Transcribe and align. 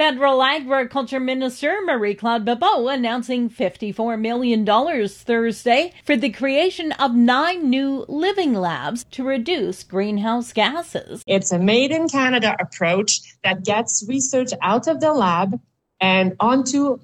Federal 0.00 0.42
Agriculture 0.42 1.20
Minister 1.20 1.76
Marie 1.84 2.14
Claude 2.14 2.46
Bibeau 2.46 2.88
announcing 2.90 3.50
$54 3.50 4.18
million 4.18 4.64
Thursday 5.06 5.92
for 6.06 6.16
the 6.16 6.30
creation 6.30 6.92
of 6.92 7.14
nine 7.14 7.68
new 7.68 8.06
living 8.08 8.54
labs 8.54 9.04
to 9.10 9.22
reduce 9.22 9.82
greenhouse 9.82 10.54
gases. 10.54 11.22
It's 11.26 11.52
a 11.52 11.58
made 11.58 11.90
in 11.90 12.08
Canada 12.08 12.56
approach 12.58 13.20
that 13.44 13.62
gets 13.62 14.02
research 14.08 14.52
out 14.62 14.88
of 14.88 15.00
the 15.00 15.12
lab 15.12 15.60
and 16.00 16.34
onto 16.40 16.98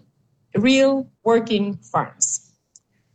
real 0.54 1.06
working 1.22 1.76
farms. 1.76 2.50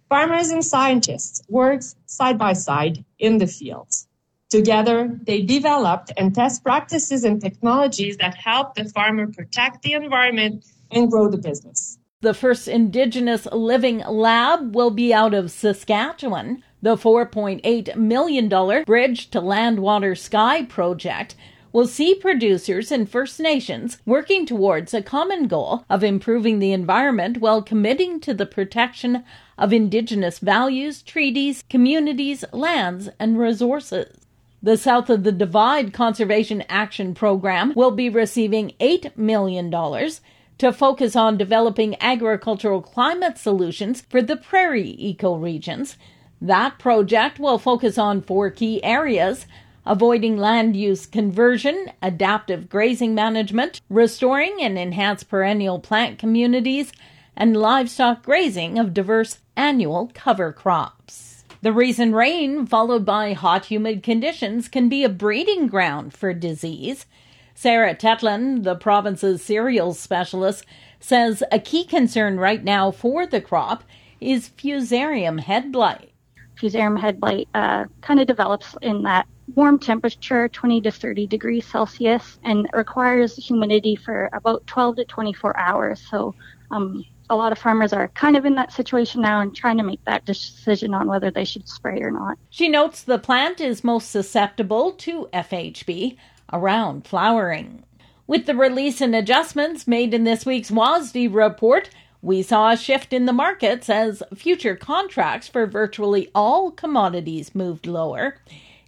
Farmers 0.10 0.50
and 0.50 0.64
scientists 0.64 1.42
work 1.50 1.82
side 2.06 2.38
by 2.38 2.54
side 2.54 3.04
in 3.18 3.40
the 3.40 3.48
fields. 3.48 4.08
Together, 4.52 5.18
they 5.24 5.42
developed 5.42 6.12
and 6.18 6.36
test 6.36 6.62
practices 6.62 7.24
and 7.24 7.40
technologies 7.42 8.18
that 8.18 8.36
help 8.36 8.76
the 8.76 8.84
farmer 8.84 9.26
protect 9.26 9.82
the 9.82 9.94
environment 9.94 10.66
and 10.92 11.10
grow 11.10 11.30
the 11.30 11.38
business. 11.38 11.98
The 12.20 12.34
first 12.34 12.68
Indigenous 12.68 13.46
Living 13.46 14.00
Lab 14.00 14.76
will 14.76 14.92
be 14.92 15.14
out 15.14 15.34
of 15.34 15.52
Saskatchewan. 15.52 16.64
The 16.82 16.98
$4.8 16.98 17.96
million 17.96 18.84
Bridge 18.84 19.30
to 19.30 19.40
Land 19.40 19.80
Water 19.80 20.16
Sky 20.16 20.66
project 20.66 21.36
will 21.72 21.88
see 21.88 22.14
producers 22.14 22.92
and 22.92 23.10
First 23.10 23.40
Nations 23.40 24.00
working 24.06 24.46
towards 24.46 24.94
a 24.94 25.02
common 25.02 25.48
goal 25.48 25.86
of 25.90 26.04
improving 26.04 26.60
the 26.60 26.74
environment 26.74 27.38
while 27.38 27.62
committing 27.62 28.20
to 28.20 28.34
the 28.34 28.46
protection 28.46 29.24
of 29.58 29.72
Indigenous 29.72 30.40
values, 30.40 31.02
treaties, 31.02 31.64
communities, 31.70 32.44
lands, 32.52 33.08
and 33.18 33.40
resources. 33.40 34.18
The 34.64 34.78
South 34.78 35.10
of 35.10 35.24
the 35.24 35.32
Divide 35.32 35.92
Conservation 35.92 36.64
Action 36.70 37.16
Program 37.16 37.74
will 37.76 37.90
be 37.90 38.10
receiving 38.10 38.74
$8 38.80 39.18
million 39.18 39.72
to 39.72 40.72
focus 40.72 41.16
on 41.16 41.36
developing 41.36 41.96
agricultural 42.00 42.84
climate 42.84 43.40
solutions 43.40 44.02
for 44.02 44.22
the 44.22 44.38
prairie 44.38 44.96
ecoregions. 45.02 45.96
That 46.40 46.78
project 46.78 47.40
will 47.40 47.58
focus 47.58 47.98
on 47.98 48.22
four 48.22 48.52
key 48.52 48.84
areas 48.84 49.48
avoiding 49.84 50.38
land 50.38 50.76
use 50.76 51.08
conversion, 51.08 51.92
adaptive 52.04 52.70
grazing 52.70 53.16
management, 53.16 53.82
restoring 53.90 54.58
and 54.62 54.78
enhance 54.78 55.24
perennial 55.24 55.80
plant 55.80 56.20
communities, 56.20 56.92
and 57.36 57.58
livestock 57.58 58.24
grazing 58.24 58.78
of 58.78 58.94
diverse 58.94 59.40
annual 59.56 60.12
cover 60.14 60.54
crops. 60.54 61.41
The 61.64 61.72
recent 61.72 62.16
rain, 62.16 62.66
followed 62.66 63.06
by 63.06 63.34
hot, 63.34 63.66
humid 63.66 64.02
conditions, 64.02 64.68
can 64.68 64.90
be 64.90 65.04
a 65.04 65.10
breeding 65.10 65.68
ground 65.68 66.12
for 66.12 66.34
disease. 66.34 67.06
Sarah 67.54 67.94
Tetland, 67.94 68.64
the 68.64 68.76
province's 68.76 69.44
cereals 69.44 70.00
specialist, 70.00 70.66
says 71.00 71.44
a 71.52 71.60
key 71.60 71.84
concern 71.84 72.40
right 72.40 72.64
now 72.64 72.90
for 72.90 73.28
the 73.28 73.42
crop 73.42 73.84
is 74.20 74.50
fusarium 74.58 75.40
head 75.40 75.72
blight. 75.72 76.12
Fusarium 76.60 77.00
head 77.00 77.20
blight 77.20 77.48
uh, 77.54 77.86
kind 78.02 78.20
of 78.20 78.26
develops 78.26 78.76
in 78.82 79.04
that 79.04 79.28
warm 79.54 79.78
temperature, 79.78 80.48
20 80.48 80.82
to 80.82 80.90
30 80.90 81.28
degrees 81.28 81.68
Celsius, 81.68 82.40
and 82.44 82.68
requires 82.74 83.36
humidity 83.36 83.96
for 83.96 84.32
about 84.34 84.66
12 84.66 84.96
to 84.96 85.06
24 85.06 85.56
hours. 85.58 86.02
So 86.10 86.34
um, 86.72 87.06
a 87.32 87.36
lot 87.36 87.54
of 87.54 87.58
farmers 87.58 87.94
are 87.94 88.10
kind 88.10 88.36
of 88.36 88.46
in 88.46 88.56
that 88.56 88.74
situation 88.74 89.22
now 89.22 89.40
and 89.40 89.56
trying 89.56 89.78
to 89.78 89.84
make 89.84 90.04
that 90.04 90.26
decision 90.26 90.94
on 90.94 91.08
whether 91.08 91.32
they 91.32 91.46
should 91.46 91.68
spray 91.68 92.02
or 92.02 92.12
not. 92.12 92.38
She 92.50 92.68
notes 92.68 93.02
the 93.02 93.18
plant 93.18 93.62
is 93.62 93.86
most 93.86 94.12
susceptible 94.12 94.92
to 94.92 95.30
FHB 95.34 96.18
around 96.52 97.08
flowering. 97.08 97.84
With 98.28 98.48
the 98.48 98.56
release 98.56 99.00
and 99.00 99.16
adjustments 99.16 99.88
made 99.88 100.14
in 100.14 100.26
this 100.26 100.46
week's 100.46 100.72
WASDE 100.72 101.34
report, 101.34 101.90
we 102.22 102.44
saw 102.44 102.72
a 102.72 102.78
shift 102.78 103.14
in 103.14 103.26
the 103.26 103.34
markets 103.34 103.90
as 103.90 104.22
future 104.36 104.76
contracts 104.76 105.48
for 105.48 105.66
virtually 105.66 106.30
all 106.36 106.70
commodities 106.70 107.56
moved 107.56 107.88
lower. 107.88 108.36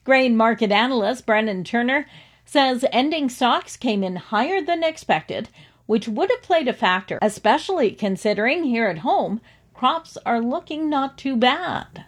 Grain 0.03 0.35
market 0.35 0.71
analyst 0.71 1.25
Brennan 1.25 1.63
Turner 1.63 2.05
says 2.45 2.85
ending 2.91 3.29
stocks 3.29 3.77
came 3.77 4.03
in 4.03 4.17
higher 4.17 4.61
than 4.61 4.83
expected, 4.83 5.47
which 5.85 6.07
would 6.07 6.29
have 6.29 6.41
played 6.41 6.67
a 6.67 6.73
factor, 6.73 7.19
especially 7.21 7.91
considering 7.91 8.63
here 8.63 8.87
at 8.87 8.99
home, 8.99 9.41
crops 9.73 10.17
are 10.25 10.39
looking 10.39 10.89
not 10.89 11.17
too 11.17 11.35
bad. 11.35 12.05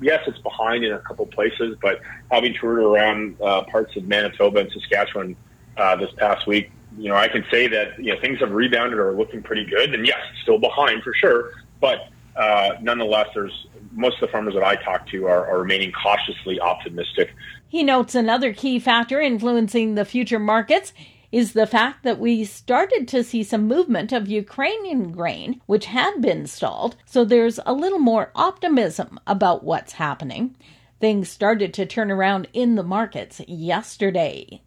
Yes, 0.00 0.22
it's 0.26 0.38
behind 0.38 0.84
in 0.84 0.92
a 0.92 1.00
couple 1.00 1.26
places, 1.26 1.76
but 1.82 2.00
having 2.30 2.54
toured 2.54 2.78
around 2.78 3.40
uh, 3.42 3.64
parts 3.64 3.96
of 3.96 4.04
Manitoba 4.04 4.60
and 4.60 4.72
Saskatchewan 4.72 5.36
uh, 5.76 5.96
this 5.96 6.10
past 6.16 6.46
week, 6.46 6.70
you 6.96 7.08
know, 7.08 7.16
I 7.16 7.28
can 7.28 7.44
say 7.50 7.66
that 7.68 7.98
you 7.98 8.14
know 8.14 8.20
things 8.20 8.38
have 8.40 8.52
rebounded 8.52 8.98
or 8.98 9.10
are 9.10 9.14
looking 9.14 9.42
pretty 9.42 9.64
good. 9.64 9.94
And 9.94 10.06
yes, 10.06 10.18
still 10.42 10.58
behind 10.58 11.02
for 11.02 11.12
sure, 11.14 11.52
but 11.80 12.08
uh, 12.36 12.76
nonetheless, 12.80 13.28
there's 13.34 13.66
most 13.92 14.14
of 14.14 14.28
the 14.28 14.28
farmers 14.28 14.54
that 14.54 14.62
I 14.62 14.76
talk 14.76 15.08
to 15.08 15.26
are, 15.26 15.46
are 15.48 15.58
remaining 15.58 15.92
cautiously 15.92 16.60
optimistic. 16.60 17.34
He 17.66 17.82
notes 17.82 18.14
another 18.14 18.52
key 18.52 18.78
factor 18.78 19.20
influencing 19.20 19.94
the 19.96 20.04
future 20.04 20.38
markets 20.38 20.92
is 21.30 21.52
the 21.52 21.66
fact 21.66 22.02
that 22.04 22.18
we 22.18 22.44
started 22.44 23.06
to 23.08 23.22
see 23.22 23.42
some 23.42 23.66
movement 23.66 24.12
of 24.12 24.28
Ukrainian 24.28 25.12
grain, 25.12 25.60
which 25.66 25.86
had 25.86 26.20
been 26.20 26.46
stalled, 26.46 26.96
so 27.04 27.24
there's 27.24 27.60
a 27.66 27.72
little 27.72 27.98
more 27.98 28.30
optimism 28.34 29.20
about 29.26 29.64
what's 29.64 29.92
happening. 29.92 30.56
Things 31.00 31.28
started 31.28 31.74
to 31.74 31.86
turn 31.86 32.10
around 32.10 32.48
in 32.52 32.74
the 32.74 32.82
markets 32.82 33.40
yesterday. 33.46 34.62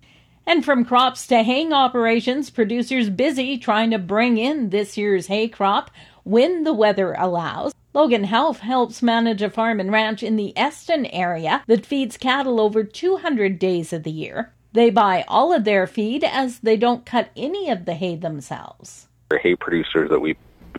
And 0.45 0.63
from 0.65 0.85
crops 0.85 1.27
to 1.27 1.43
haying 1.43 1.73
operations, 1.73 2.49
producers 2.49 3.09
busy 3.09 3.57
trying 3.57 3.91
to 3.91 3.99
bring 3.99 4.37
in 4.37 4.69
this 4.69 4.97
year's 4.97 5.27
hay 5.27 5.47
crop 5.47 5.91
when 6.23 6.63
the 6.63 6.73
weather 6.73 7.13
allows. 7.13 7.73
Logan 7.93 8.23
Health 8.23 8.59
helps 8.59 9.01
manage 9.01 9.41
a 9.41 9.49
farm 9.49 9.79
and 9.79 9.91
ranch 9.91 10.23
in 10.23 10.37
the 10.37 10.57
Eston 10.57 11.05
area 11.07 11.63
that 11.67 11.85
feeds 11.85 12.17
cattle 12.17 12.61
over 12.61 12.83
200 12.83 13.59
days 13.59 13.91
of 13.91 14.03
the 14.03 14.11
year. 14.11 14.53
They 14.73 14.89
buy 14.89 15.25
all 15.27 15.53
of 15.53 15.63
their 15.63 15.85
feed 15.87 16.23
as 16.23 16.59
they 16.59 16.77
don't 16.77 17.05
cut 17.05 17.29
any 17.35 17.69
of 17.69 17.85
the 17.85 17.93
hay 17.93 18.15
themselves. 18.15 19.07
The 19.29 19.39
hay 19.39 19.55
producers 19.55 20.09
that 20.09 20.19
we 20.19 20.37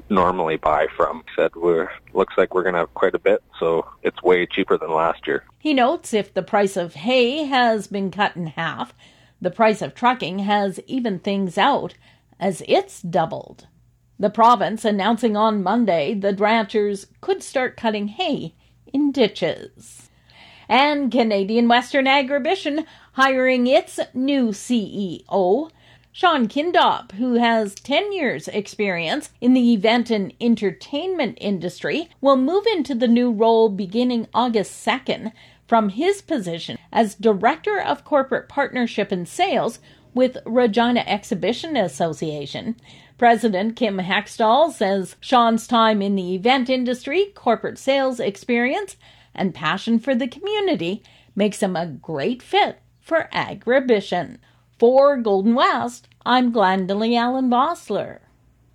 normally 0.09 0.57
buy 0.57 0.87
from 0.97 1.25
said 1.37 1.55
we're 1.55 1.91
looks 2.15 2.35
like 2.37 2.55
we're 2.55 2.63
going 2.63 2.75
to 2.75 2.81
have 2.81 2.95
quite 2.95 3.15
a 3.15 3.19
bit 3.19 3.43
so 3.59 3.87
it's 4.03 4.23
way 4.23 4.47
cheaper 4.47 4.79
than 4.79 4.91
last 4.91 5.27
year. 5.27 5.45
He 5.59 5.75
notes 5.75 6.15
if 6.15 6.33
the 6.33 6.43
price 6.43 6.77
of 6.77 6.95
hay 6.95 7.45
has 7.45 7.87
been 7.87 8.11
cut 8.11 8.37
in 8.37 8.49
half, 8.49 8.95
the 9.41 9.51
price 9.51 9.83
of 9.83 9.95
trucking 9.95 10.41
has 10.41 10.81
evened 10.87 11.25
things 11.25 11.59
out 11.59 11.95
as 12.39 12.63
it's 12.67 13.03
doubled. 13.03 13.67
The 14.19 14.31
province 14.31 14.85
announcing 14.85 15.37
on 15.37 15.63
Monday 15.63 16.15
that 16.15 16.41
ranchers 16.41 17.07
could 17.21 17.43
start 17.43 17.77
cutting 17.77 18.09
hay 18.09 18.55
in 18.93 19.13
ditches. 19.13 20.11
And 20.69 21.11
Canadian 21.11 21.69
Western 21.69 22.07
Agribition 22.07 22.87
hiring 23.13 23.67
its 23.67 24.01
new 24.15 24.49
CEO. 24.49 25.71
Sean 26.15 26.47
Kindop, 26.47 27.13
who 27.13 27.35
has 27.35 27.75
10 27.75 28.13
years' 28.13 28.49
experience 28.49 29.31
in 29.41 29.55
the 29.55 29.73
event 29.73 30.11
and 30.11 30.33
entertainment 30.41 31.39
industry, 31.41 32.09
will 32.21 32.37
move 32.37 32.67
into 32.67 32.95
the 32.95 33.09
new 33.09 33.31
role 33.31 33.69
beginning 33.69 34.29
August 34.35 34.87
2nd 34.87 35.33
from 35.67 35.91
his 35.91 36.21
position 36.21 36.77
as 36.93 37.15
Director 37.15 37.81
of 37.81 38.05
Corporate 38.05 38.49
Partnership 38.49 39.11
and 39.11 39.27
Sales 39.27 39.79
with 40.15 40.37
Regina 40.45 41.01
Exhibition 41.07 41.77
Association. 41.77 42.77
President 43.17 43.77
Kim 43.77 43.99
Hextall 43.99 44.71
says 44.71 45.17
Sean's 45.21 45.67
time 45.67 46.03
in 46.03 46.15
the 46.15 46.35
event 46.35 46.69
industry, 46.69 47.33
corporate 47.35 47.79
sales 47.79 48.21
experience, 48.21 48.97
and 49.35 49.55
passion 49.55 49.99
for 49.99 50.15
the 50.15 50.29
community 50.29 51.03
makes 51.35 51.63
him 51.63 51.75
a 51.75 51.87
great 51.87 52.43
fit 52.43 52.83
for 53.13 53.29
Agribition. 53.31 54.39
For 54.79 55.19
Golden 55.19 55.55
West, 55.55 56.09
I'm 56.25 56.51
Glendalee 56.51 57.15
Allen 57.15 57.51
Bossler. 57.51 58.21